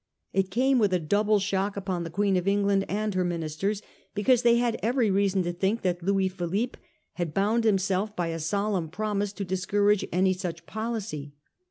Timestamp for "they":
4.41-4.55